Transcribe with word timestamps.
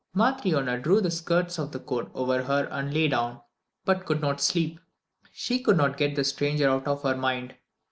Matryona 0.15 0.79
drew 0.81 0.99
the 0.99 1.11
skirts 1.11 1.59
of 1.59 1.71
the 1.71 1.79
coat 1.79 2.09
over 2.15 2.41
her 2.41 2.67
and 2.71 2.91
lay 2.91 3.07
down, 3.07 3.39
but 3.85 4.07
could 4.07 4.19
not 4.19 4.41
sleep; 4.41 4.79
she 5.31 5.59
could 5.59 5.77
not 5.77 5.95
get 5.95 6.15
the 6.15 6.23
stranger 6.23 6.67
out 6.67 6.87
of 6.87 7.03
her 7.03 7.15
mind. 7.15 7.53